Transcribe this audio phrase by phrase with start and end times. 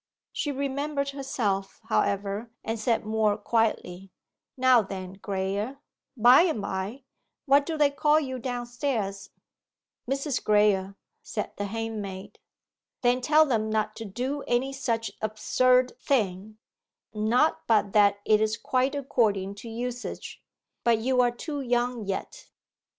[0.31, 4.09] She remembered herself, however, and said more quietly,
[4.57, 5.77] 'Now then, Graye
[6.17, 7.03] By the bye,
[7.45, 9.29] what do they call you downstairs?'
[10.09, 10.41] 'Mrs.
[10.43, 12.39] Graye,' said the handmaid.
[13.03, 16.57] 'Then tell them not to do any such absurd thing
[17.13, 20.41] not but that it is quite according to usage;
[20.83, 22.47] but you are too young yet.